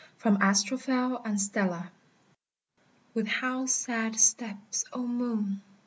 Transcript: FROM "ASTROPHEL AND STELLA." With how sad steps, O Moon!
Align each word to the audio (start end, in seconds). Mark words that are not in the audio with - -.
FROM 0.17 0.39
"ASTROPHEL 0.41 1.21
AND 1.25 1.39
STELLA." 1.39 1.91
With 3.13 3.27
how 3.27 3.67
sad 3.67 4.19
steps, 4.19 4.83
O 4.91 5.05
Moon! 5.05 5.61